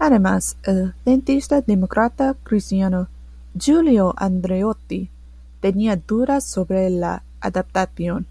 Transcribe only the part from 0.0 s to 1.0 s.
Además, el